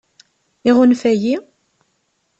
Iɣunfa-yi? 0.69 1.35